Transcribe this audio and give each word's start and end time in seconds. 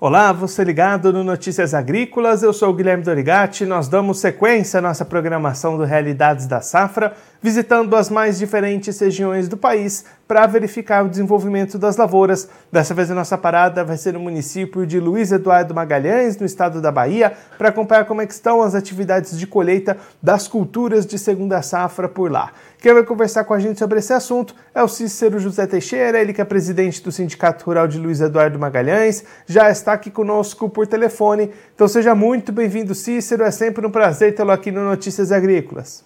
Olá, 0.00 0.30
você 0.30 0.62
ligado 0.62 1.12
no 1.12 1.24
Notícias 1.24 1.74
Agrícolas, 1.74 2.44
eu 2.44 2.52
sou 2.52 2.70
o 2.70 2.72
Guilherme 2.72 3.02
Dorigati. 3.02 3.66
Nós 3.66 3.88
damos 3.88 4.20
sequência 4.20 4.78
à 4.78 4.80
nossa 4.80 5.04
programação 5.04 5.76
do 5.76 5.82
Realidades 5.82 6.46
da 6.46 6.60
Safra, 6.60 7.14
visitando 7.42 7.96
as 7.96 8.08
mais 8.08 8.38
diferentes 8.38 8.96
regiões 9.00 9.48
do 9.48 9.56
país 9.56 10.04
para 10.28 10.46
verificar 10.46 11.02
o 11.06 11.08
desenvolvimento 11.08 11.78
das 11.78 11.96
lavouras. 11.96 12.50
Dessa 12.70 12.92
vez 12.92 13.10
a 13.10 13.14
nossa 13.14 13.38
parada 13.38 13.82
vai 13.82 13.96
ser 13.96 14.12
no 14.12 14.20
município 14.20 14.86
de 14.86 15.00
Luiz 15.00 15.32
Eduardo 15.32 15.74
Magalhães, 15.74 16.36
no 16.36 16.44
estado 16.44 16.82
da 16.82 16.92
Bahia, 16.92 17.32
para 17.56 17.70
acompanhar 17.70 18.04
como 18.04 18.20
é 18.20 18.28
estão 18.28 18.60
as 18.60 18.74
atividades 18.74 19.38
de 19.38 19.46
colheita 19.46 19.96
das 20.22 20.46
culturas 20.46 21.06
de 21.06 21.18
segunda 21.18 21.62
safra 21.62 22.06
por 22.06 22.30
lá. 22.30 22.52
Quem 22.78 22.92
vai 22.92 23.02
conversar 23.02 23.44
com 23.44 23.54
a 23.54 23.58
gente 23.58 23.78
sobre 23.78 24.00
esse 24.00 24.12
assunto 24.12 24.54
é 24.74 24.82
o 24.82 24.86
Cícero 24.86 25.38
José 25.40 25.66
Teixeira, 25.66 26.20
ele 26.20 26.34
que 26.34 26.42
é 26.42 26.44
presidente 26.44 27.02
do 27.02 27.10
Sindicato 27.10 27.64
Rural 27.64 27.88
de 27.88 27.98
Luiz 27.98 28.20
Eduardo 28.20 28.58
Magalhães, 28.58 29.24
já 29.46 29.70
está 29.70 29.94
aqui 29.94 30.10
conosco 30.10 30.68
por 30.68 30.86
telefone. 30.86 31.50
Então 31.74 31.88
seja 31.88 32.14
muito 32.14 32.52
bem-vindo, 32.52 32.94
Cícero. 32.94 33.42
É 33.42 33.50
sempre 33.50 33.86
um 33.86 33.90
prazer 33.90 34.34
tê-lo 34.34 34.50
aqui 34.50 34.70
no 34.70 34.84
Notícias 34.84 35.32
Agrícolas. 35.32 36.04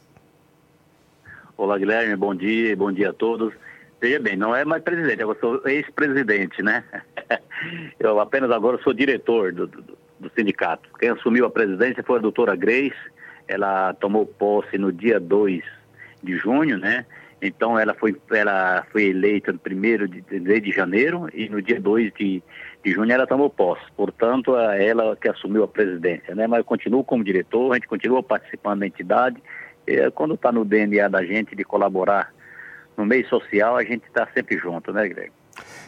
Olá, 1.57 1.77
Guilherme. 1.77 2.17
Bom 2.17 2.35
dia, 2.35 2.77
bom 2.77 2.91
dia 2.91 3.11
a 3.11 3.13
todos. 3.13 3.53
Veja 4.03 4.19
bem, 4.19 4.37
não 4.37 4.53
é 4.53 4.65
mais 4.65 4.83
presidente, 4.83 5.23
eu 5.23 5.37
sou 5.41 5.63
ex-presidente, 5.65 6.61
né? 6.61 6.83
Eu 8.01 8.19
apenas 8.19 8.51
agora 8.51 8.77
sou 8.83 8.93
diretor 8.93 9.53
do, 9.53 9.69
do, 9.69 9.97
do 10.19 10.31
sindicato. 10.35 10.89
Quem 10.99 11.11
assumiu 11.11 11.47
a 11.47 11.51
presidência 11.51 12.03
foi 12.03 12.19
a 12.19 12.23
doutora 12.23 12.57
Grace. 12.57 12.97
Ela 13.47 13.95
tomou 13.95 14.27
posse 14.27 14.77
no 14.77 14.93
dia 14.93 15.21
2 15.21 15.63
de 16.21 16.37
junho, 16.37 16.79
né? 16.79 17.07
Então 17.41 17.79
ela 17.79 17.95
foi, 17.95 18.21
ela 18.33 18.85
foi 18.91 19.05
eleita 19.05 19.53
no 19.53 19.61
primeiro 19.61 20.09
de, 20.09 20.21
de, 20.21 20.73
janeiro 20.73 21.29
e 21.33 21.49
no 21.49 21.63
dia 21.63 21.81
2 21.81 22.13
de, 22.19 22.43
de 22.85 22.91
junho 22.91 23.13
ela 23.13 23.25
tomou 23.25 23.49
posse. 23.49 23.85
Portanto, 23.97 24.57
é 24.57 24.85
ela 24.85 25.15
que 25.15 25.29
assumiu 25.29 25.63
a 25.63 25.69
presidência, 25.69 26.35
né? 26.35 26.49
Mas 26.49 26.59
eu 26.59 26.65
continuo 26.65 27.05
como 27.05 27.23
diretor, 27.23 27.71
a 27.71 27.75
gente 27.77 27.87
continua 27.87 28.21
participando 28.21 28.81
da 28.81 28.87
entidade. 28.89 29.41
E, 29.87 30.11
quando 30.11 30.35
está 30.35 30.51
no 30.51 30.65
DNA 30.65 31.07
da 31.07 31.25
gente 31.25 31.55
de 31.55 31.63
colaborar 31.63 32.33
no 32.97 33.07
meio 33.07 33.27
social, 33.29 33.77
a 33.77 33.85
gente 33.85 34.05
está 34.07 34.27
sempre 34.35 34.59
junto, 34.59 34.93
né, 34.93 35.09
Greg? 35.09 35.33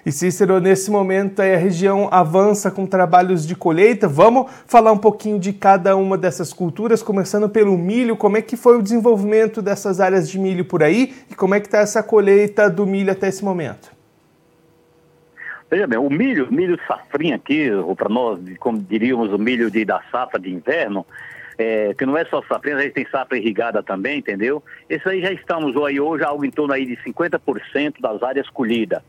E 0.05 0.13
Cícero, 0.13 0.61
nesse 0.61 0.91
momento 0.91 1.41
a 1.41 1.57
região 1.57 2.09
avança 2.13 2.71
com 2.71 2.87
trabalhos 2.87 3.47
de 3.47 3.57
colheita. 3.57 4.07
Vamos 4.07 4.53
falar 4.67 4.93
um 4.93 4.99
pouquinho 4.99 5.39
de 5.39 5.53
cada 5.53 5.97
uma 5.97 6.19
dessas 6.19 6.53
culturas, 6.53 7.03
começando 7.03 7.49
pelo 7.49 7.77
milho. 7.79 8.15
Como 8.15 8.37
é 8.37 8.43
que 8.43 8.55
foi 8.55 8.77
o 8.77 8.83
desenvolvimento 8.83 9.63
dessas 9.63 10.01
áreas 10.01 10.29
de 10.29 10.39
milho 10.39 10.65
por 10.67 10.83
aí 10.83 11.15
e 11.31 11.35
como 11.35 11.55
é 11.55 11.61
que 11.61 11.67
está 11.67 11.79
essa 11.79 12.03
colheita 12.03 12.69
do 12.69 12.87
milho 12.87 13.11
até 13.11 13.29
esse 13.29 13.43
momento? 13.43 13.95
Veja 15.71 15.87
bem, 15.87 15.99
o 15.99 16.11
milho, 16.11 16.53
milho 16.53 16.79
safrinha 16.87 17.37
aqui, 17.37 17.71
ou 17.71 17.97
para 17.97 18.09
nós, 18.09 18.39
como 18.61 18.79
diríamos, 18.79 19.33
o 19.33 19.39
milho 19.39 19.71
de, 19.71 19.85
da 19.87 20.03
safra 20.13 20.39
de 20.39 20.51
inverno, 20.53 21.07
é, 21.59 21.95
que 21.95 22.05
não 22.05 22.17
é 22.17 22.25
só 22.25 22.43
safrinha, 22.43 22.77
a 22.77 22.83
gente 22.83 22.95
tem 22.95 23.07
safra 23.09 23.39
irrigada 23.39 23.83
também, 23.83 24.19
entendeu? 24.19 24.63
Esse 24.89 25.09
aí 25.09 25.21
já 25.21 25.33
estamos 25.33 25.77
aí 25.85 26.01
hoje 26.01 26.25
algo 26.25 26.45
em 26.45 26.51
torno 26.51 26.73
aí 26.73 26.85
de 26.85 26.97
50% 26.97 28.01
das 28.01 28.23
áreas 28.23 28.49
colhidas. 28.51 29.03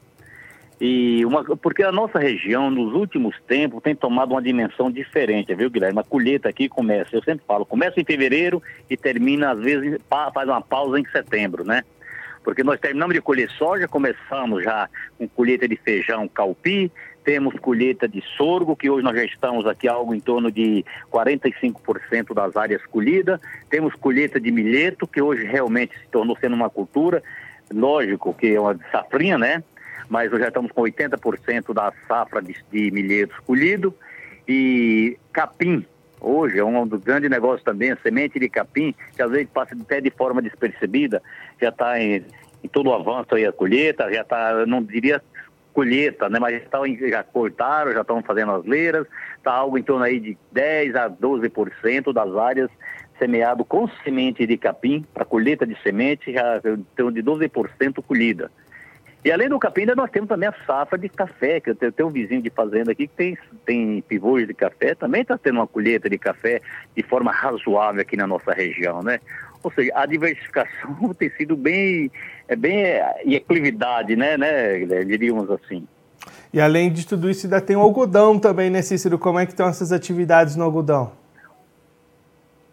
E 0.79 1.25
uma, 1.25 1.43
porque 1.43 1.83
a 1.83 1.91
nossa 1.91 2.19
região, 2.19 2.69
nos 2.69 2.93
últimos 2.93 3.35
tempos, 3.47 3.81
tem 3.81 3.95
tomado 3.95 4.31
uma 4.31 4.41
dimensão 4.41 4.91
diferente, 4.91 5.55
viu, 5.55 5.69
Guilherme? 5.69 5.99
A 5.99 6.03
colheita 6.03 6.49
aqui 6.49 6.67
começa, 6.67 7.15
eu 7.15 7.23
sempre 7.23 7.45
falo, 7.47 7.65
começa 7.65 7.99
em 7.99 8.03
fevereiro 8.03 8.61
e 8.89 8.97
termina, 8.97 9.51
às 9.51 9.59
vezes, 9.59 9.99
faz 10.09 10.49
uma 10.49 10.61
pausa 10.61 10.99
em 10.99 11.05
setembro, 11.05 11.63
né? 11.63 11.83
Porque 12.43 12.61
nós 12.61 12.79
terminamos 12.79 13.15
de 13.15 13.21
colher 13.21 13.49
soja, 13.51 13.87
começamos 13.87 14.63
já 14.63 14.89
com 15.17 15.27
colheita 15.29 15.67
de 15.67 15.77
feijão 15.77 16.27
calpi, 16.27 16.91
temos 17.25 17.55
colheita 17.55 18.07
de 18.07 18.21
sorgo, 18.37 18.75
que 18.75 18.89
hoje 18.89 19.03
nós 19.03 19.15
já 19.15 19.25
estamos 19.25 19.65
aqui 19.65 19.87
algo 19.87 20.13
em 20.13 20.19
torno 20.19 20.51
de 20.51 20.85
45% 21.11 22.33
das 22.33 22.55
áreas 22.55 22.85
colhidas, 22.85 23.39
temos 23.69 23.95
colheita 23.95 24.39
de 24.39 24.51
milheto, 24.51 25.07
que 25.07 25.21
hoje 25.21 25.43
realmente 25.43 25.97
se 25.97 26.07
tornou 26.11 26.37
sendo 26.39 26.55
uma 26.55 26.69
cultura, 26.69 27.23
lógico 27.73 28.33
que 28.33 28.55
é 28.55 28.59
uma 28.59 28.79
safrinha, 28.91 29.37
né? 29.37 29.63
mas 30.09 30.29
já 30.31 30.47
estamos 30.47 30.71
com 30.71 30.83
80% 30.83 31.73
da 31.73 31.91
safra 32.07 32.41
de, 32.41 32.55
de 32.71 32.91
milhetos 32.91 33.37
colhido. 33.39 33.93
E 34.47 35.17
capim, 35.33 35.85
hoje 36.21 36.59
é 36.59 36.63
um 36.63 36.87
dos 36.87 37.01
grandes 37.01 37.29
negócios 37.29 37.63
também, 37.63 37.91
a 37.91 37.97
semente 37.97 38.39
de 38.39 38.47
capim, 38.47 38.93
que 39.15 39.21
às 39.21 39.31
vezes 39.31 39.49
passa 39.51 39.75
até 39.75 39.99
de 39.99 40.11
forma 40.11 40.41
despercebida, 40.41 41.21
já 41.59 41.69
está 41.69 41.99
em, 41.99 42.23
em 42.63 42.67
todo 42.67 42.89
o 42.89 42.93
avanço 42.93 43.33
aí 43.33 43.45
a 43.45 43.51
colheita, 43.51 44.11
já 44.13 44.21
está, 44.21 44.65
não 44.65 44.83
diria 44.83 45.21
colheita, 45.75 46.29
né? 46.29 46.39
Mas 46.39 46.63
já, 46.63 46.69
tá, 46.69 46.79
já 46.87 47.23
cortaram, 47.23 47.91
já 47.91 48.01
estão 48.01 48.23
fazendo 48.23 48.53
as 48.53 48.65
leiras, 48.65 49.05
está 49.37 49.53
algo 49.53 49.77
em 49.77 49.83
torno 49.83 50.05
aí 50.05 50.19
de 50.19 50.37
10 50.53 50.95
a 50.95 51.09
12% 51.09 52.13
das 52.13 52.35
áreas 52.35 52.71
semeado 53.19 53.63
com 53.63 53.87
semente 54.03 54.45
de 54.45 54.57
capim, 54.57 55.05
para 55.13 55.23
colheita 55.25 55.65
de 55.65 55.77
semente, 55.81 56.33
já 56.33 56.59
tem 56.61 57.11
de 57.11 57.23
12% 57.23 58.03
colhida. 58.03 58.51
E 59.23 59.31
além 59.31 59.49
do 59.49 59.57
capim, 59.57 59.81
ainda 59.81 59.95
nós 59.95 60.11
temos 60.11 60.29
também 60.29 60.47
a 60.47 60.53
safra 60.67 60.99
de 60.99 61.09
café, 61.09 61.59
que 61.59 61.71
eu 61.71 61.75
tenho, 61.75 61.91
tenho 61.91 62.09
um 62.09 62.11
vizinho 62.11 62.43
de 62.43 62.51
fazenda 62.51 62.91
aqui 62.91 63.07
que 63.07 63.15
tem, 63.15 63.37
tem 63.65 64.01
pivôs 64.01 64.45
de 64.45 64.53
café, 64.53 64.93
também 64.93 65.23
está 65.23 65.35
tendo 65.35 65.55
uma 65.55 65.65
colheita 65.65 66.07
de 66.07 66.17
café 66.17 66.61
de 66.95 67.01
forma 67.01 67.31
razoável 67.31 68.01
aqui 68.01 68.15
na 68.15 68.27
nossa 68.27 68.51
região, 68.53 69.01
né? 69.01 69.19
Ou 69.65 69.71
seja, 69.71 69.91
a 69.95 70.05
diversificação 70.05 71.11
tem 71.17 71.31
sido 71.31 71.57
bem, 71.57 72.11
é 72.47 72.55
bem 72.55 72.83
e 73.25 73.35
equilibrada, 73.35 74.15
né, 74.15 74.37
né, 74.37 75.03
diríamos 75.03 75.49
assim. 75.49 75.87
E 76.53 76.61
além 76.61 76.93
de 76.93 77.07
tudo 77.07 77.27
isso, 77.27 77.47
ainda 77.47 77.59
tem 77.59 77.75
o 77.75 77.79
algodão 77.81 78.37
também, 78.37 78.69
né, 78.69 78.83
Cícero? 78.83 79.17
Como 79.17 79.39
é 79.39 79.45
que 79.45 79.53
estão 79.53 79.67
essas 79.67 79.91
atividades 79.91 80.55
no 80.55 80.63
algodão? 80.63 81.11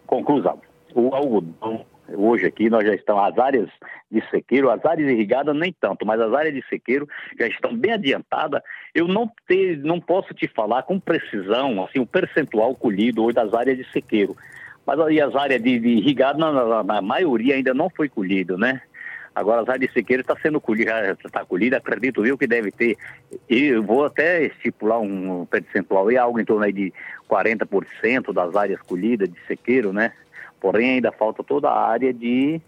Conclusão. 0.05 0.61
O 0.93 1.15
algodão 1.15 1.83
Hoje 2.15 2.45
aqui 2.45 2.69
nós 2.69 2.85
já 2.85 2.93
estamos, 2.93 3.23
as 3.23 3.37
áreas 3.37 3.69
de 4.11 4.21
sequeiro, 4.29 4.69
as 4.69 4.83
áreas 4.85 5.09
irrigadas 5.09 5.55
nem 5.55 5.73
tanto, 5.73 6.05
mas 6.05 6.19
as 6.19 6.33
áreas 6.33 6.53
de 6.53 6.61
sequeiro 6.67 7.07
já 7.39 7.47
estão 7.47 7.75
bem 7.75 7.93
adiantadas. 7.93 8.61
Eu 8.93 9.07
não, 9.07 9.31
te, 9.47 9.77
não 9.77 9.99
posso 9.99 10.33
te 10.33 10.47
falar 10.47 10.83
com 10.83 10.99
precisão, 10.99 11.83
assim, 11.83 11.99
o 11.99 12.05
percentual 12.05 12.75
colhido 12.75 13.23
hoje 13.23 13.35
das 13.35 13.53
áreas 13.53 13.77
de 13.77 13.89
sequeiro. 13.91 14.35
Mas 14.85 14.99
aí 14.99 15.21
as 15.21 15.35
áreas 15.35 15.61
de, 15.61 15.79
de 15.79 15.89
irrigado, 15.89 16.39
na, 16.39 16.51
na, 16.51 16.83
na, 16.83 17.01
maioria 17.01 17.55
ainda 17.55 17.73
não 17.73 17.89
foi 17.89 18.09
colhido, 18.09 18.57
né? 18.57 18.81
Agora 19.33 19.61
as 19.61 19.69
áreas 19.69 19.89
de 19.89 19.93
sequeiro 19.93 20.21
está 20.21 20.35
sendo 20.39 20.61
colhida, 20.61 21.17
está 21.25 21.43
colhida, 21.43 21.77
acredito 21.77 22.25
eu 22.25 22.37
que 22.37 22.45
deve 22.45 22.71
ter, 22.71 22.97
e 23.49 23.65
eu 23.65 23.81
vou 23.81 24.05
até 24.05 24.43
estipular 24.43 24.99
um 24.99 25.45
percentual, 25.45 26.11
e 26.11 26.17
algo 26.17 26.39
em 26.39 26.45
torno 26.45 26.63
aí 26.63 26.73
de 26.73 26.93
40% 27.29 28.31
das 28.31 28.55
áreas 28.55 28.81
colhidas 28.81 29.29
de 29.29 29.39
sequeiro, 29.47 29.91
né? 29.91 30.11
Porém, 30.59 30.91
ainda 30.91 31.11
falta 31.11 31.43
toda 31.43 31.69
a 31.69 31.89
área 31.89 32.13
de 32.13 32.61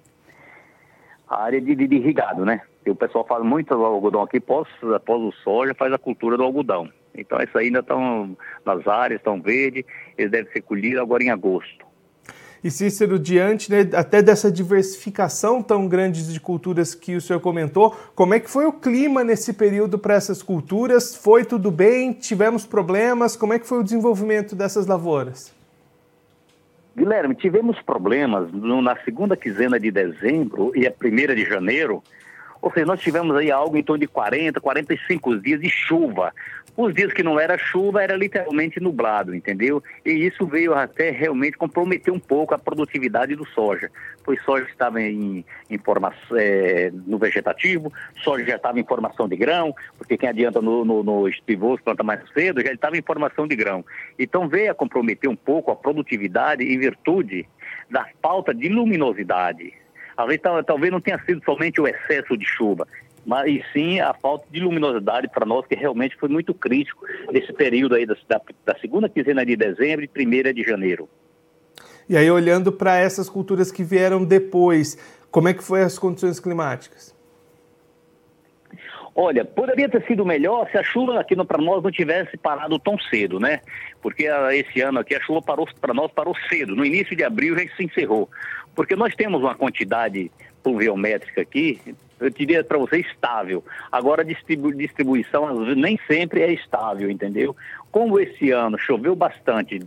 a 1.27 1.43
área 1.43 1.61
de, 1.61 1.75
de, 1.75 1.87
de 1.87 1.95
irrigado, 1.95 2.45
né? 2.45 2.61
E 2.85 2.89
o 2.89 2.95
pessoal 2.95 3.25
fala 3.25 3.43
muito 3.43 3.73
algodão 3.73 4.21
aqui, 4.21 4.37
após, 4.37 4.67
após 4.95 5.21
o 5.21 5.31
soja, 5.43 5.73
faz 5.73 5.91
a 5.91 5.97
cultura 5.97 6.37
do 6.37 6.43
algodão. 6.43 6.89
Então, 7.15 7.39
isso 7.39 7.57
ainda 7.57 7.79
estão 7.79 8.37
nas 8.65 8.87
áreas, 8.87 9.19
estão 9.19 9.41
verdes, 9.41 9.83
eles 10.17 10.31
devem 10.31 10.51
ser 10.51 10.61
colhidos 10.61 11.01
agora 11.01 11.23
em 11.23 11.29
agosto. 11.29 11.84
E 12.63 12.71
Cícero, 12.71 13.19
diante 13.19 13.69
né, 13.71 13.87
até 13.93 14.21
dessa 14.21 14.51
diversificação 14.51 15.61
tão 15.61 15.87
grande 15.87 16.31
de 16.31 16.39
culturas 16.39 16.95
que 16.95 17.15
o 17.15 17.21
senhor 17.21 17.39
comentou, 17.39 17.95
como 18.15 18.33
é 18.33 18.39
que 18.39 18.49
foi 18.49 18.65
o 18.65 18.73
clima 18.73 19.23
nesse 19.23 19.53
período 19.53 19.99
para 19.99 20.15
essas 20.15 20.41
culturas? 20.41 21.15
Foi 21.15 21.45
tudo 21.45 21.69
bem? 21.69 22.13
Tivemos 22.13 22.65
problemas? 22.65 23.35
Como 23.35 23.53
é 23.53 23.59
que 23.59 23.67
foi 23.67 23.79
o 23.79 23.83
desenvolvimento 23.83 24.55
dessas 24.55 24.87
lavouras? 24.87 25.53
Guilherme, 26.97 27.35
tivemos 27.35 27.79
problemas 27.81 28.51
no, 28.53 28.81
na 28.81 28.95
segunda 29.03 29.35
quinzena 29.35 29.77
de 29.77 29.91
dezembro 29.91 30.71
e 30.73 30.87
a 30.87 30.91
primeira 30.91 31.35
de 31.35 31.43
janeiro. 31.43 32.01
Ou 32.61 32.71
seja, 32.71 32.85
nós 32.85 32.99
tivemos 32.99 33.35
aí 33.35 33.51
algo 33.51 33.77
em 33.77 33.83
torno 33.83 34.01
de 34.01 34.07
40, 34.07 34.59
45 34.59 35.39
dias 35.39 35.59
de 35.59 35.69
chuva. 35.69 36.33
Os 36.77 36.93
dias 36.93 37.13
que 37.13 37.23
não 37.23 37.39
era 37.39 37.57
chuva 37.57 38.03
era 38.03 38.17
literalmente 38.17 38.81
nublado, 38.81 39.33
entendeu? 39.33 39.81
E 40.05 40.11
isso 40.11 40.45
veio 40.45 40.73
até 40.73 41.09
realmente 41.09 41.57
comprometer 41.57 42.13
um 42.13 42.19
pouco 42.19 42.53
a 42.53 42.57
produtividade 42.57 43.33
do 43.33 43.47
soja, 43.47 43.89
pois 44.25 44.43
soja 44.43 44.67
estava 44.69 45.01
em, 45.01 45.45
em 45.69 45.77
formação, 45.77 46.37
é, 46.37 46.91
no 47.07 47.17
vegetativo, 47.17 47.93
soja 48.21 48.43
já 48.45 48.57
estava 48.57 48.77
em 48.77 48.83
formação 48.83 49.25
de 49.25 49.37
grão, 49.37 49.73
porque 49.97 50.17
quem 50.17 50.27
adianta 50.27 50.61
no, 50.61 50.83
no, 50.83 51.01
no 51.01 51.77
planta 51.81 52.03
mais 52.03 52.19
cedo, 52.33 52.61
já 52.61 52.73
estava 52.73 52.97
em 52.97 53.01
formação 53.01 53.47
de 53.47 53.55
grão. 53.55 53.85
Então 54.19 54.49
veio 54.49 54.71
a 54.71 54.75
comprometer 54.75 55.29
um 55.29 55.35
pouco 55.35 55.71
a 55.71 55.75
produtividade 55.77 56.61
em 56.61 56.77
virtude 56.77 57.47
da 57.89 58.05
falta 58.21 58.53
de 58.53 58.67
luminosidade. 58.67 59.73
Talvez 60.15 60.91
não 60.91 61.01
tenha 61.01 61.19
sido 61.25 61.43
somente 61.43 61.79
o 61.81 61.87
excesso 61.87 62.37
de 62.37 62.45
chuva, 62.45 62.87
mas 63.25 63.47
e 63.47 63.63
sim 63.73 63.99
a 63.99 64.13
falta 64.13 64.45
de 64.51 64.59
luminosidade 64.59 65.27
para 65.29 65.45
nós, 65.45 65.65
que 65.65 65.75
realmente 65.75 66.15
foi 66.17 66.29
muito 66.29 66.53
crítico 66.53 67.05
nesse 67.31 67.51
período 67.51 67.95
aí 67.95 68.05
da, 68.05 68.15
da 68.65 68.75
segunda 68.79 69.09
quinzena 69.09 69.45
de 69.45 69.55
dezembro 69.55 70.05
e 70.05 70.07
primeira 70.07 70.53
de 70.53 70.63
janeiro. 70.63 71.09
E 72.07 72.15
aí, 72.15 72.29
olhando 72.29 72.71
para 72.71 72.97
essas 72.97 73.27
culturas 73.27 73.71
que 73.71 73.83
vieram 73.83 74.23
depois, 74.23 74.95
como 75.31 75.47
é 75.47 75.53
que 75.53 75.63
foi 75.63 75.81
as 75.81 75.97
condições 75.97 76.39
climáticas? 76.39 77.14
Olha, 79.15 79.45
poderia 79.45 79.87
ter 79.87 80.05
sido 80.05 80.25
melhor 80.25 80.69
se 80.69 80.77
a 80.77 80.83
chuva 80.83 81.19
aqui 81.19 81.35
para 81.45 81.61
nós 81.61 81.81
não 81.81 81.91
tivesse 81.91 82.35
parado 82.37 82.77
tão 82.77 82.97
cedo, 82.99 83.39
né? 83.39 83.61
Porque 84.01 84.27
a, 84.27 84.47
ah, 84.47 84.55
esse 84.55 84.81
ano 84.81 84.99
aqui 84.99 85.15
a 85.15 85.21
chuva 85.21 85.41
parou 85.41 85.67
para 85.79 85.93
nós 85.93 86.11
parou 86.11 86.35
cedo. 86.49 86.75
No 86.75 86.85
início 86.85 87.15
de 87.15 87.23
abril 87.23 87.57
já 87.57 87.65
se 87.75 87.83
encerrou. 87.83 88.29
Porque 88.75 88.95
nós 88.95 89.15
temos 89.15 89.41
uma 89.41 89.55
quantidade 89.55 90.29
pluviométrica 90.61 91.41
aqui, 91.41 91.79
eu 92.19 92.29
diria 92.29 92.63
para 92.63 92.77
você 92.77 92.97
estável. 92.97 93.63
Agora 93.91 94.21
a 94.21 94.25
distribu 94.25 94.73
distribuição 94.73 95.63
nem 95.75 95.99
sempre 96.07 96.41
é 96.41 96.51
estável, 96.51 97.09
entendeu? 97.09 97.55
Como 97.91 98.19
esse 98.19 98.51
ano 98.51 98.77
choveu 98.77 99.15
bastante 99.15 99.79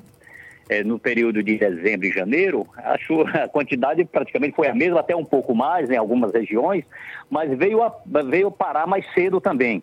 é, 0.69 0.85
no 0.85 0.99
período 0.99 1.43
de 1.43 1.57
dezembro 1.57 2.07
e 2.07 2.13
janeiro, 2.13 2.67
a, 2.77 2.99
chuva, 2.99 3.31
a 3.31 3.49
quantidade 3.49 4.05
praticamente 4.05 4.55
foi 4.55 4.69
a 4.69 4.75
mesma, 4.75 5.01
até 5.01 5.17
um 5.17 5.25
pouco 5.25 5.55
mais 5.55 5.91
em 5.91 5.97
algumas 5.97 6.33
regiões, 6.33 6.85
mas 7.31 7.57
veio, 7.57 7.83
a, 7.83 7.93
veio 8.25 8.51
parar 8.51 8.87
mais 8.87 9.05
cedo 9.15 9.41
também. 9.41 9.83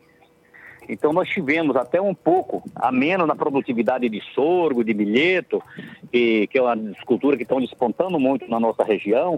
Então 0.87 1.11
nós 1.11 1.27
tivemos 1.27 1.75
até 1.75 1.99
um 1.99 2.13
pouco 2.13 2.63
a 2.75 2.91
menos 2.91 3.27
na 3.27 3.35
produtividade 3.35 4.07
de 4.07 4.21
sorgo, 4.33 4.83
de 4.83 4.93
milheto, 4.93 5.61
que, 6.11 6.47
que 6.47 6.57
é 6.57 6.61
uma 6.61 6.77
cultura 7.05 7.35
que 7.35 7.43
estão 7.43 7.59
despontando 7.59 8.19
muito 8.19 8.47
na 8.47 8.59
nossa 8.59 8.83
região, 8.83 9.35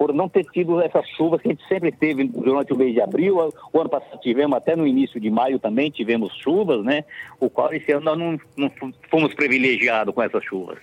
por 0.00 0.14
não 0.14 0.30
ter 0.30 0.44
tido 0.44 0.80
essas 0.80 1.06
chuvas 1.10 1.42
que 1.42 1.48
a 1.48 1.50
gente 1.50 1.68
sempre 1.68 1.92
teve 1.92 2.24
durante 2.24 2.72
o 2.72 2.76
mês 2.76 2.94
de 2.94 3.02
abril. 3.02 3.36
O 3.70 3.78
ano 3.78 3.90
passado 3.90 4.18
tivemos, 4.22 4.56
até 4.56 4.74
no 4.74 4.86
início 4.86 5.20
de 5.20 5.28
maio 5.28 5.58
também 5.58 5.90
tivemos 5.90 6.32
chuvas, 6.42 6.82
né? 6.82 7.04
O 7.38 7.50
qual 7.50 7.70
esse 7.74 7.92
ano 7.92 8.06
nós 8.06 8.18
não, 8.18 8.40
não 8.56 8.72
fomos 9.10 9.34
privilegiados 9.34 10.14
com 10.14 10.22
essas 10.22 10.42
chuvas. 10.42 10.78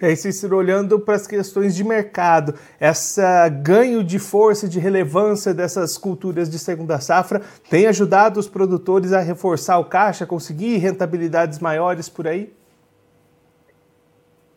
E 0.00 0.06
aí, 0.06 0.16
Cícero, 0.16 0.56
olhando 0.56 0.98
para 0.98 1.14
as 1.14 1.26
questões 1.26 1.76
de 1.76 1.84
mercado, 1.84 2.54
esse 2.80 3.20
ganho 3.62 4.02
de 4.02 4.18
força 4.18 4.64
e 4.64 4.68
de 4.70 4.80
relevância 4.80 5.52
dessas 5.52 5.98
culturas 5.98 6.48
de 6.48 6.58
segunda 6.58 6.98
safra 7.00 7.42
tem 7.68 7.86
ajudado 7.86 8.40
os 8.40 8.48
produtores 8.48 9.12
a 9.12 9.20
reforçar 9.20 9.78
o 9.78 9.84
caixa, 9.84 10.24
conseguir 10.24 10.78
rentabilidades 10.78 11.58
maiores 11.58 12.08
por 12.08 12.26
aí? 12.26 12.50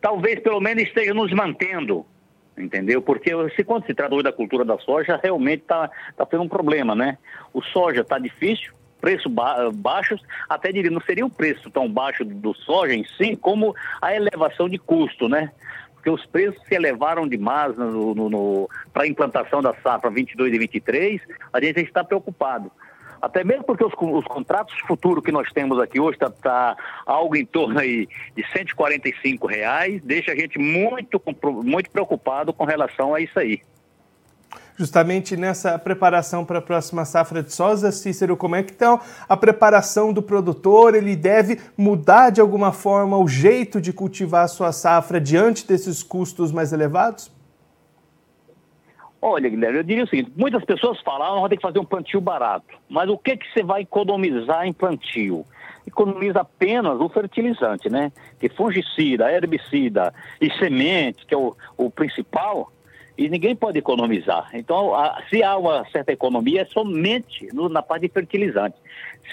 Talvez 0.00 0.40
pelo 0.40 0.60
menos 0.60 0.84
esteja 0.84 1.12
nos 1.12 1.30
mantendo 1.34 2.06
entendeu? 2.56 3.02
Porque 3.02 3.30
se 3.54 3.64
quando 3.64 3.86
se 3.86 3.94
trata 3.94 4.22
da 4.22 4.32
cultura 4.32 4.64
da 4.64 4.78
soja, 4.78 5.20
realmente 5.22 5.62
está 5.62 5.90
tá 6.16 6.26
tendo 6.26 6.42
um 6.42 6.48
problema, 6.48 6.94
né? 6.94 7.18
O 7.52 7.62
soja 7.62 8.00
está 8.00 8.18
difícil, 8.18 8.72
preços 9.00 9.30
ba 9.32 9.70
baixos, 9.72 10.20
até 10.48 10.72
diria, 10.72 10.90
não 10.90 11.00
seria 11.00 11.26
o 11.26 11.30
preço 11.30 11.70
tão 11.70 11.88
baixo 11.88 12.24
do 12.24 12.54
soja 12.54 12.94
em 12.94 13.04
si, 13.16 13.36
como 13.36 13.74
a 14.00 14.14
elevação 14.14 14.68
de 14.68 14.78
custo, 14.78 15.28
né? 15.28 15.52
Porque 15.94 16.10
os 16.10 16.24
preços 16.26 16.60
se 16.66 16.74
elevaram 16.74 17.26
demais 17.26 17.76
no, 17.76 18.14
no, 18.14 18.30
no 18.30 18.70
para 18.92 19.04
a 19.04 19.08
implantação 19.08 19.60
da 19.60 19.74
safra 19.74 20.10
22 20.10 20.54
e 20.54 20.58
23, 20.58 21.20
a 21.52 21.60
gente 21.60 21.82
está 21.82 22.04
preocupado. 22.04 22.70
Até 23.26 23.42
mesmo 23.42 23.64
porque 23.64 23.84
os, 23.84 23.92
os 23.92 24.24
contratos 24.26 24.78
futuros 24.86 25.24
que 25.24 25.32
nós 25.32 25.52
temos 25.52 25.80
aqui 25.80 25.98
hoje 25.98 26.16
está 26.16 26.30
tá 26.30 26.76
algo 27.04 27.34
em 27.34 27.44
torno 27.44 27.76
aí 27.80 28.08
de 28.36 28.46
145 28.52 29.48
reais, 29.48 30.00
deixa 30.04 30.30
a 30.30 30.36
gente 30.36 30.60
muito, 30.60 31.20
muito 31.64 31.90
preocupado 31.90 32.52
com 32.52 32.64
relação 32.64 33.12
a 33.12 33.20
isso 33.20 33.36
aí. 33.36 33.60
Justamente 34.76 35.36
nessa 35.36 35.76
preparação 35.76 36.44
para 36.44 36.60
a 36.60 36.62
próxima 36.62 37.04
safra 37.04 37.42
de 37.42 37.52
soja, 37.52 37.90
Cícero, 37.90 38.36
como 38.36 38.54
é 38.54 38.62
que 38.62 38.70
está 38.70 39.00
a 39.28 39.36
preparação 39.36 40.12
do 40.12 40.22
produtor? 40.22 40.94
Ele 40.94 41.16
deve 41.16 41.58
mudar 41.76 42.30
de 42.30 42.40
alguma 42.40 42.70
forma 42.72 43.18
o 43.18 43.26
jeito 43.26 43.80
de 43.80 43.92
cultivar 43.92 44.44
a 44.44 44.48
sua 44.48 44.70
safra 44.70 45.20
diante 45.20 45.66
desses 45.66 46.00
custos 46.00 46.52
mais 46.52 46.72
elevados? 46.72 47.34
Olha, 49.20 49.48
Guilherme, 49.48 49.78
eu 49.78 49.82
diria 49.82 50.04
o 50.04 50.08
seguinte: 50.08 50.32
muitas 50.36 50.64
pessoas 50.64 51.00
falam, 51.00 51.26
ah, 51.26 51.34
vamos 51.34 51.48
ter 51.48 51.56
que 51.56 51.62
fazer 51.62 51.78
um 51.78 51.84
plantio 51.84 52.20
barato. 52.20 52.66
Mas 52.88 53.08
o 53.08 53.18
que, 53.18 53.36
que 53.36 53.52
você 53.52 53.62
vai 53.62 53.82
economizar 53.82 54.66
em 54.66 54.72
plantio? 54.72 55.44
Economiza 55.86 56.40
apenas 56.40 57.00
o 57.00 57.08
fertilizante, 57.08 57.88
né? 57.88 58.12
Que 58.40 58.48
fungicida, 58.48 59.32
herbicida 59.32 60.12
e 60.40 60.50
semente, 60.58 61.24
que 61.24 61.34
é 61.34 61.36
o, 61.36 61.56
o 61.76 61.90
principal, 61.90 62.72
e 63.16 63.28
ninguém 63.28 63.56
pode 63.56 63.78
economizar. 63.78 64.50
Então, 64.52 64.94
a, 64.94 65.22
se 65.30 65.42
há 65.42 65.56
uma 65.56 65.84
certa 65.90 66.12
economia, 66.12 66.62
é 66.62 66.64
somente 66.66 67.48
no, 67.52 67.68
na 67.68 67.82
parte 67.82 68.02
de 68.02 68.12
fertilizante. 68.12 68.76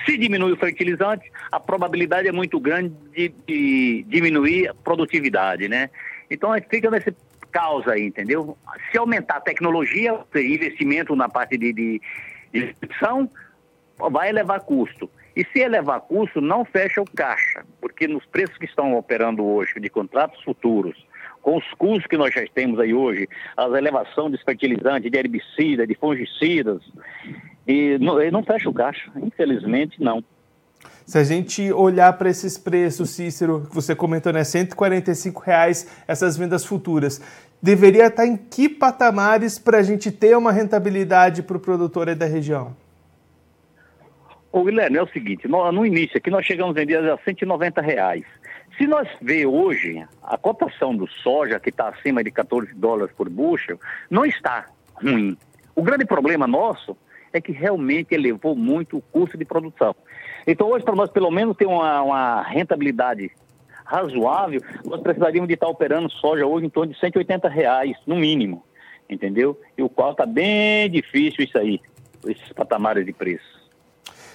Se 0.05 0.17
diminui 0.17 0.53
o 0.53 0.57
fertilizante, 0.57 1.29
a 1.51 1.59
probabilidade 1.59 2.27
é 2.27 2.31
muito 2.31 2.59
grande 2.59 2.93
de, 3.13 3.29
de 3.45 4.05
diminuir 4.07 4.69
a 4.69 4.73
produtividade, 4.73 5.67
né? 5.67 5.89
Então, 6.31 6.51
a 6.51 6.57
gente 6.57 6.69
fica 6.69 6.89
nesse 6.89 7.13
causa 7.53 7.91
aí, 7.91 8.07
entendeu? 8.07 8.57
Se 8.91 8.97
aumentar 8.97 9.37
a 9.37 9.41
tecnologia, 9.41 10.19
investimento 10.35 11.15
na 11.15 11.29
parte 11.29 11.57
de, 11.57 11.71
de 11.71 12.01
vai 13.97 14.29
elevar 14.29 14.59
custo. 14.61 15.09
E 15.35 15.43
se 15.45 15.59
elevar 15.59 16.01
custo, 16.01 16.41
não 16.41 16.63
fecha 16.65 17.01
o 17.01 17.05
caixa, 17.05 17.65
porque 17.81 18.07
nos 18.07 18.25
preços 18.25 18.57
que 18.57 18.65
estão 18.65 18.95
operando 18.95 19.43
hoje 19.43 19.79
de 19.79 19.89
contratos 19.89 20.41
futuros, 20.43 20.95
com 21.41 21.57
os 21.57 21.71
custos 21.73 22.05
que 22.05 22.17
nós 22.17 22.33
já 22.33 22.45
temos 22.53 22.79
aí 22.79 22.93
hoje, 22.93 23.27
as 23.57 23.73
elevação 23.73 24.29
de 24.29 24.37
fertilizante, 24.43 25.09
de 25.09 25.17
herbicida, 25.17 25.87
de 25.87 25.95
fungicidas, 25.95 26.81
e 27.67 27.97
não, 27.99 28.19
não 28.31 28.43
fecha 28.43 28.69
o 28.69 28.73
caixa. 28.73 29.11
Infelizmente, 29.15 30.01
não. 30.01 30.23
Se 31.05 31.17
a 31.17 31.23
gente 31.23 31.71
olhar 31.71 32.13
para 32.13 32.29
esses 32.29 32.57
preços, 32.57 33.09
Cícero, 33.09 33.67
que 33.69 33.75
você 33.75 33.95
comentou, 33.95 34.31
né, 34.31 34.43
145 34.43 35.41
reais 35.41 35.87
essas 36.07 36.37
vendas 36.37 36.65
futuras, 36.65 37.21
deveria 37.61 38.07
estar 38.07 38.25
em 38.25 38.37
que 38.37 38.69
patamares 38.69 39.59
para 39.59 39.79
a 39.79 39.83
gente 39.83 40.11
ter 40.11 40.37
uma 40.37 40.51
rentabilidade 40.51 41.43
para 41.43 41.57
o 41.57 41.59
produtor 41.59 42.09
aí 42.09 42.15
da 42.15 42.25
região? 42.25 42.75
Ô 44.51 44.63
Guilherme, 44.63 44.97
é 44.97 45.01
o 45.01 45.07
seguinte, 45.07 45.47
no, 45.47 45.85
início 45.85 46.17
aqui 46.17 46.29
nós 46.29 46.45
chegamos 46.45 46.75
a 46.75 46.79
vender 46.79 46.97
a 47.09 47.17
190 47.17 47.81
reais. 47.81 48.23
Se 48.77 48.85
nós 48.85 49.07
ver 49.21 49.45
hoje 49.45 50.05
a 50.21 50.37
cotação 50.37 50.95
do 50.95 51.07
soja, 51.07 51.59
que 51.59 51.69
está 51.69 51.89
acima 51.89 52.23
de 52.23 52.31
14 52.31 52.73
dólares 52.73 53.13
por 53.15 53.29
bushel, 53.29 53.79
não 54.09 54.25
está 54.25 54.67
ruim. 54.93 55.37
O 55.75 55.81
grande 55.81 56.05
problema 56.05 56.45
nosso 56.45 56.95
é 57.31 57.41
que 57.41 57.51
realmente 57.51 58.13
elevou 58.13 58.55
muito 58.55 58.97
o 58.97 59.01
custo 59.01 59.37
de 59.37 59.45
produção. 59.45 59.95
Então, 60.45 60.69
hoje, 60.69 60.83
para 60.83 60.95
nós, 60.95 61.09
pelo 61.09 61.31
menos, 61.31 61.55
ter 61.55 61.65
uma, 61.65 62.01
uma 62.01 62.41
rentabilidade 62.41 63.31
razoável, 63.85 64.61
nós 64.85 65.01
precisaríamos 65.01 65.47
de 65.47 65.53
estar 65.53 65.67
operando 65.67 66.09
soja 66.09 66.45
hoje 66.45 66.65
em 66.65 66.69
torno 66.69 66.93
de 66.93 66.99
180 66.99 67.47
reais, 67.47 67.95
no 68.05 68.15
mínimo, 68.15 68.63
entendeu? 69.09 69.59
E 69.77 69.83
o 69.83 69.89
qual 69.89 70.11
está 70.11 70.25
bem 70.25 70.89
difícil 70.89 71.43
isso 71.43 71.57
aí, 71.57 71.79
esses 72.25 72.51
patamares 72.53 73.05
de 73.05 73.13
preço. 73.13 73.53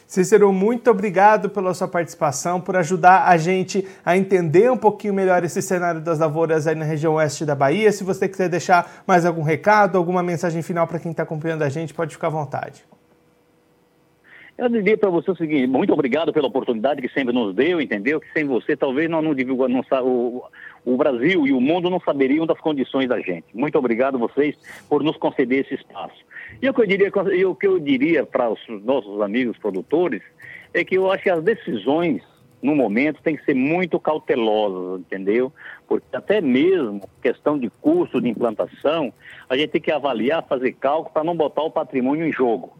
Cícero, 0.07 0.51
muito 0.55 0.91
obrigado 0.91 1.51
pela 1.51 1.75
sua 1.75 1.87
participação, 1.87 2.63
por 2.63 2.75
ajudar 2.77 3.29
a 3.29 3.37
gente 3.37 3.87
a 4.03 4.17
entender 4.17 4.73
um 4.73 4.77
pouquinho 4.77 5.13
melhor 5.13 5.45
esse 5.45 5.61
cenário 5.61 6.01
das 6.01 6.19
lavouras 6.19 6.67
aí 6.67 6.75
na 6.75 6.87
região 6.87 7.15
oeste 7.17 7.45
da 7.45 7.55
Bahia. 7.55 7.93
Se 7.93 8.03
você 8.05 8.27
quiser 8.27 8.49
deixar 8.49 9.03
mais 9.07 9.27
algum 9.27 9.43
recado, 9.43 9.99
alguma 9.99 10.23
mensagem 10.23 10.63
final 10.63 10.87
para 10.87 10.99
quem 10.99 11.11
está 11.11 11.25
acompanhando 11.25 11.63
a 11.63 11.69
gente, 11.69 11.93
pode 11.93 12.15
ficar 12.15 12.29
à 12.29 12.31
vontade. 12.31 12.87
Eu 14.59 14.69
diria 14.69 14.99
para 14.99 15.09
você 15.09 15.31
o 15.31 15.37
seguinte, 15.37 15.69
muito 15.69 15.93
obrigado 15.93 16.33
pela 16.33 16.49
oportunidade 16.49 17.01
que 17.01 17.09
sempre 17.09 17.33
nos 17.33 17.55
deu, 17.55 17.81
entendeu? 17.81 18.21
Que 18.21 18.27
sem 18.33 18.45
você 18.45 18.77
talvez 18.77 19.09
não, 19.09 19.23
não, 19.23 19.33
não 19.33 19.85
o, 20.05 20.43
o 20.85 20.97
Brasil 20.97 21.47
e 21.47 21.53
o 21.53 21.61
mundo 21.61 21.89
não 21.89 22.01
saberiam 22.01 22.45
das 22.45 22.59
condições 22.59 23.09
da 23.09 23.21
gente. 23.21 23.47
Muito 23.55 23.79
obrigado 23.79 24.19
vocês 24.19 24.59
por 24.89 25.05
nos 25.05 25.17
conceder 25.17 25.65
esse 25.65 25.75
espaço. 25.75 26.27
E 26.61 26.69
o 26.69 26.75
que 26.75 26.83
eu 26.83 26.87
diria, 26.89 27.13
diria 27.81 28.27
para 28.27 28.51
os 28.51 28.59
nossos 28.85 29.21
amigos 29.21 29.57
produtores 29.59 30.23
é 30.75 30.83
que 30.83 30.99
eu 30.99 31.09
acho 31.09 31.23
que 31.23 31.31
as 31.31 31.45
decisões 31.45 32.21
no 32.61 32.75
momento 32.75 33.23
têm 33.23 33.37
que 33.37 33.45
ser 33.45 33.55
muito 33.55 34.01
cautelosas, 34.01 35.03
entendeu? 35.03 35.53
Porque 35.87 36.05
até 36.13 36.41
mesmo 36.41 37.09
questão 37.23 37.57
de 37.57 37.71
custo 37.81 38.21
de 38.21 38.29
implantação, 38.29 39.13
a 39.49 39.57
gente 39.57 39.71
tem 39.71 39.81
que 39.81 39.93
avaliar, 39.93 40.45
fazer 40.49 40.73
cálculo 40.73 41.13
para 41.15 41.23
não 41.23 41.37
botar 41.37 41.63
o 41.63 41.71
patrimônio 41.71 42.27
em 42.27 42.33
jogo. 42.33 42.77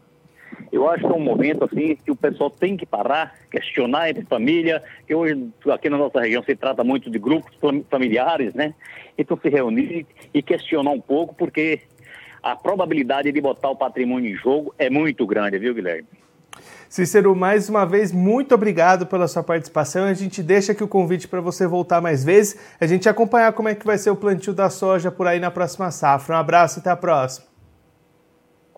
Eu 0.71 0.89
acho 0.89 1.05
que 1.05 1.11
é 1.11 1.15
um 1.15 1.19
momento 1.19 1.63
assim 1.63 1.95
que 1.95 2.11
o 2.11 2.15
pessoal 2.15 2.49
tem 2.49 2.77
que 2.77 2.85
parar, 2.85 3.35
questionar 3.49 4.09
entre 4.09 4.25
família, 4.25 4.83
que 5.07 5.13
hoje 5.15 5.49
aqui 5.71 5.89
na 5.89 5.97
nossa 5.97 6.21
região 6.21 6.43
se 6.43 6.55
trata 6.55 6.83
muito 6.83 7.09
de 7.09 7.19
grupos 7.19 7.51
familiares, 7.89 8.53
né? 8.53 8.73
Então 9.17 9.37
se 9.41 9.49
reunir 9.49 10.05
e 10.33 10.41
questionar 10.41 10.91
um 10.91 11.01
pouco, 11.01 11.35
porque 11.35 11.81
a 12.41 12.55
probabilidade 12.55 13.31
de 13.31 13.41
botar 13.41 13.69
o 13.69 13.75
patrimônio 13.75 14.31
em 14.31 14.35
jogo 14.35 14.73
é 14.77 14.89
muito 14.89 15.25
grande, 15.25 15.57
viu, 15.57 15.73
Guilherme? 15.73 16.07
Cícero, 16.89 17.35
mais 17.35 17.69
uma 17.69 17.85
vez, 17.85 18.11
muito 18.11 18.55
obrigado 18.55 19.05
pela 19.05 19.27
sua 19.27 19.43
participação. 19.43 20.05
A 20.05 20.13
gente 20.13 20.41
deixa 20.41 20.71
aqui 20.71 20.83
o 20.83 20.87
convite 20.87 21.27
para 21.27 21.39
você 21.39 21.67
voltar 21.67 22.01
mais 22.01 22.23
vezes, 22.23 22.59
a 22.79 22.87
gente 22.87 23.07
acompanhar 23.07 23.53
como 23.53 23.69
é 23.69 23.75
que 23.75 23.85
vai 23.85 23.97
ser 23.97 24.09
o 24.09 24.15
plantio 24.15 24.53
da 24.53 24.69
soja 24.69 25.11
por 25.11 25.27
aí 25.27 25.39
na 25.39 25.51
próxima 25.51 25.91
safra. 25.91 26.35
Um 26.35 26.39
abraço 26.39 26.79
e 26.79 26.81
até 26.81 26.89
a 26.89 26.95
próxima. 26.95 27.48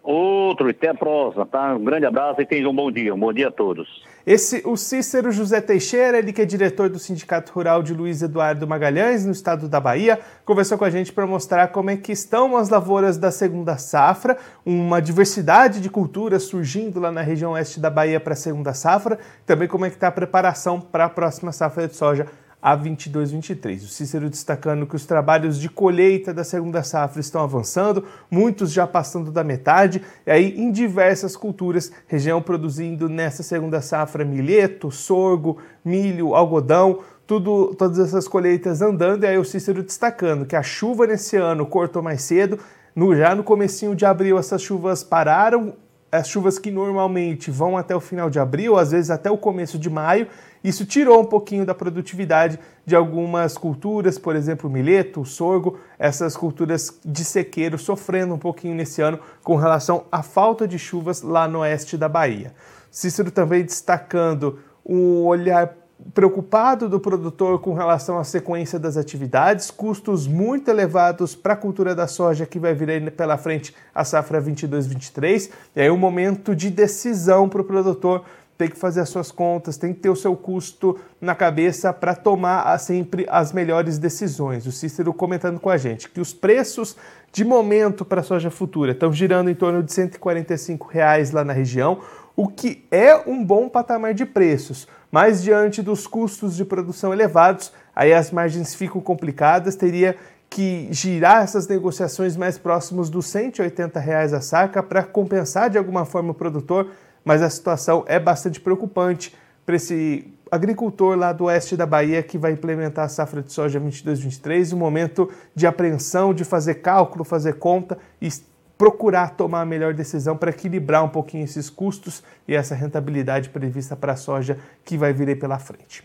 Outro, 0.04 0.70
até 0.70 0.90
a 0.90 0.96
próxima, 0.96 1.46
tá? 1.46 1.76
Um 1.76 1.84
grande 1.84 2.08
abraço 2.08 2.42
e 2.42 2.46
tenham 2.46 2.72
um 2.72 2.76
bom 2.76 2.92
dia. 2.92 3.14
Um 3.14 3.20
bom 3.20 3.32
dia 3.32 3.50
a 3.50 3.52
todos. 3.52 4.04
Esse, 4.26 4.62
o 4.66 4.76
Cícero 4.76 5.32
José 5.32 5.62
Teixeira, 5.62 6.18
ele 6.18 6.34
que 6.34 6.42
é 6.42 6.46
diretor 6.46 6.90
do 6.90 6.98
Sindicato 6.98 7.52
Rural 7.54 7.84
de 7.84 7.94
Luiz 7.94 8.22
Eduardo 8.22 8.68
Magalhães, 8.68 9.26
no 9.26 9.32
estado 9.32 9.68
da 9.68 9.80
Bahia, 9.80 10.20
conversou 10.44 10.78
com 10.78 10.86
a 10.86 10.90
gente 10.90 11.12
para 11.12 11.28
mostrar 11.28 11.68
como 11.70 11.90
é 11.90 11.98
que 11.98 12.12
estão 12.12 12.58
as 12.58 12.70
lavouras 12.70 13.18
da 13.18 13.32
segunda 13.32 13.78
safra, 13.78 14.38
uma 14.66 15.02
diversidade 15.02 15.80
de 15.80 15.90
culturas 15.90 16.44
surgindo 16.44 17.00
lá 17.00 17.12
na 17.12 17.22
região 17.22 17.52
oeste 17.52 17.80
da 17.80 17.90
Bahia 17.90 18.20
para 18.20 18.34
a 18.34 18.36
segunda 18.36 18.74
safra, 18.74 19.20
também 19.46 19.68
como 19.68 19.86
é 19.86 19.90
que 19.90 19.96
está 19.96 20.08
a 20.08 20.12
preparação 20.12 20.80
para 20.80 21.06
a 21.06 21.10
próxima 21.10 21.52
safra 21.52 21.88
de 21.88 21.96
soja 21.96 22.28
a 22.62 22.78
22-23. 22.78 23.84
O 23.84 23.88
Cícero 23.88 24.30
destacando 24.30 24.86
que 24.86 24.96
os 24.96 25.06
trabalhos 25.06 25.60
de 25.60 25.68
colheita 25.68 26.34
da 26.34 26.44
segunda 26.44 26.84
safra 26.84 27.20
estão 27.20 27.42
avançando, 27.42 28.06
muitos 28.30 28.72
já 28.72 28.86
passando 28.86 29.32
da 29.32 29.44
metade, 29.44 30.02
e 30.26 30.32
aí 30.32 30.60
em 30.60 30.72
diversas 30.72 31.36
culturas, 31.36 31.92
região 32.08 32.42
produzindo 32.42 33.10
nessa 33.10 33.42
segunda 33.42 33.82
safra 33.82 34.24
milheto, 34.24 34.92
sorgo, 34.92 35.58
milho, 35.84 36.36
algodão, 36.36 37.00
tudo, 37.26 37.74
todas 37.76 37.98
essas 37.98 38.28
colheitas 38.28 38.82
andando, 38.82 39.24
e 39.24 39.28
aí 39.28 39.38
o 39.38 39.46
Cícero 39.46 39.82
destacando 39.82 40.46
que 40.46 40.56
a 40.56 40.62
chuva 40.62 41.08
nesse 41.08 41.38
ano 41.38 41.66
cortou 41.66 42.04
mais 42.04 42.22
cedo, 42.22 42.60
no, 42.96 43.16
já 43.16 43.34
no 43.34 43.44
comecinho 43.44 43.96
de 43.96 44.06
abril 44.06 44.38
essas 44.38 44.62
chuvas 44.62 45.04
pararam, 45.04 45.74
as 46.12 46.28
chuvas 46.28 46.60
que 46.60 46.70
normalmente 46.70 47.50
vão 47.50 47.78
até 47.78 47.96
o 47.96 48.02
final 48.02 48.30
de 48.30 48.38
abril, 48.38 48.78
às 48.78 48.92
vezes 48.92 49.10
até 49.10 49.32
o 49.32 49.38
começo 49.38 49.80
de 49.80 49.90
maio, 49.90 50.28
isso 50.64 50.86
tirou 50.86 51.22
um 51.22 51.26
pouquinho 51.26 51.66
da 51.66 51.74
produtividade 51.74 52.60
de 52.86 52.96
algumas 52.96 53.58
culturas, 53.58 54.20
por 54.20 54.36
exemplo, 54.36 54.70
o 54.70 54.74
milheto, 54.74 55.22
o 55.22 55.26
sorgo, 55.26 55.80
essas 55.98 56.38
culturas 56.38 57.00
de 57.04 57.24
sequeiro 57.24 57.78
sofrendo 57.78 58.34
um 58.34 58.40
pouquinho 58.40 58.76
nesse 58.76 59.02
ano 59.02 59.20
com 59.44 59.56
relação 59.56 60.06
à 60.12 60.22
falta 60.22 60.68
de 60.68 60.78
chuvas 60.78 61.22
lá 61.22 61.48
no 61.48 61.60
oeste 61.60 61.98
da 61.98 62.08
Bahia. 62.08 62.54
Cícero 62.92 63.32
também 63.32 63.64
destacando 63.64 64.60
um 64.86 65.24
olhar 65.26 65.82
preocupado 66.14 66.90
do 66.90 67.00
produtor 67.00 67.60
com 67.60 67.74
relação 67.74 68.18
à 68.18 68.24
sequência 68.24 68.80
das 68.80 68.98
atividades, 68.98 69.70
custos 69.70 70.28
muito 70.28 70.70
elevados 70.70 71.36
para 71.36 71.54
a 71.54 71.56
cultura 71.56 71.94
da 71.94 72.08
soja 72.08 72.46
que 72.46 72.60
vai 72.60 72.74
vir 72.74 73.12
pela 73.12 73.38
frente 73.38 73.74
a 73.94 74.04
safra 74.04 74.42
22-23, 74.42 75.52
e 75.76 75.82
aí 75.82 75.92
um 75.92 75.98
momento 75.98 76.56
de 76.56 76.70
decisão 76.70 77.48
para 77.48 77.62
o 77.62 77.64
produtor 77.64 78.24
tem 78.58 78.70
que 78.70 78.78
fazer 78.78 79.02
as 79.02 79.10
suas 79.10 79.32
contas, 79.32 79.78
tem 79.78 79.94
que 79.94 80.00
ter 80.00 80.10
o 80.10 80.16
seu 80.16 80.36
custo 80.36 81.00
na 81.20 81.34
cabeça 81.34 81.92
para 81.92 82.14
tomar 82.14 82.78
sempre 82.78 83.26
as 83.30 83.52
melhores 83.52 83.98
decisões. 83.98 84.68
O 84.68 84.72
Cícero 84.72 85.14
comentando 85.14 85.60
com 85.60 85.70
a 85.70 85.78
gente 85.78 86.10
que 86.10 86.22
os 86.22 86.34
preços 86.34 86.96
de 87.32 87.44
momento 87.44 88.06
para 88.06 88.22
a 88.22 88.24
soja 88.24 88.52
futura 88.52 88.92
estão 88.92 89.12
girando 89.12 89.50
em 89.50 89.56
torno 89.56 89.82
de 89.82 89.92
145 89.92 90.88
reais 90.88 91.32
lá 91.32 91.44
na 91.44 91.54
região, 91.54 92.00
o 92.36 92.48
que 92.48 92.86
é 92.92 93.16
um 93.28 93.44
bom 93.44 93.68
patamar 93.68 94.14
de 94.14 94.26
preços, 94.26 94.88
mas 95.12 95.42
diante 95.42 95.82
dos 95.82 96.08
custos 96.08 96.56
de 96.56 96.64
produção 96.64 97.14
elevados, 97.14 97.72
aí 97.96 98.14
as 98.14 98.32
margens 98.32 98.74
ficam 98.76 99.02
complicadas, 99.02 99.76
teria 99.76 100.16
que 100.50 100.90
girar 100.92 101.44
essas 101.44 101.66
negociações 101.68 102.36
mais 102.36 102.58
próximos 102.58 103.10
dos 103.10 103.26
180 103.28 104.00
reais 104.00 104.34
a 104.34 104.42
saca 104.42 104.84
para 104.84 105.02
compensar 105.02 105.70
de 105.70 105.78
alguma 105.78 106.04
forma 106.04 106.32
o 106.32 106.36
produtor 106.36 106.90
mas 107.24 107.42
a 107.42 107.50
situação 107.50 108.04
é 108.08 108.20
bastante 108.20 108.60
preocupante 108.60 109.36
para 109.66 109.76
esse 109.76 110.34
agricultor 110.52 111.16
lá 111.18 111.32
do 111.32 111.46
oeste 111.46 111.78
da 111.78 111.86
Bahia 111.86 112.22
que 112.22 112.38
vai 112.38 112.52
implementar 112.52 113.06
a 113.06 113.10
safra 113.10 113.42
de 113.42 113.54
soja 113.54 113.80
22-23, 113.80 114.74
um 114.74 114.78
momento 114.78 115.30
de 115.56 115.66
apreensão, 115.66 116.34
de 116.34 116.44
fazer 116.44 116.76
cálculo, 116.76 117.24
fazer 117.24 117.54
conta 117.54 117.98
e 118.22 118.30
procurar 118.78 119.36
tomar 119.36 119.62
a 119.62 119.66
melhor 119.66 119.94
decisão 119.94 120.36
para 120.36 120.50
equilibrar 120.50 121.04
um 121.04 121.10
pouquinho 121.10 121.44
esses 121.44 121.70
custos 121.70 122.24
e 122.48 122.56
essa 122.56 122.74
rentabilidade 122.74 123.50
prevista 123.50 123.96
para 123.96 124.14
a 124.14 124.16
soja 124.16 124.58
que 124.84 124.98
vai 124.98 125.14
vir 125.14 125.30
aí 125.30 125.36
pela 125.36 125.60
frente. 125.60 126.04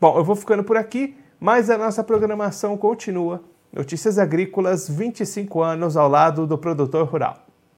Bom, 0.00 0.16
eu 0.16 0.24
vou 0.24 0.36
ficando 0.36 0.62
por 0.62 0.76
aqui, 0.76 1.16
mas 1.40 1.68
a 1.68 1.76
nossa 1.76 2.04
programação 2.04 2.76
continua. 2.76 3.42
Notícias 3.72 4.18
Agrícolas, 4.18 4.88
25 4.88 5.60
anos 5.60 5.96
ao 5.96 6.08
lado 6.08 6.46
do 6.46 6.56
produtor 6.56 7.06
rural. 7.08 7.43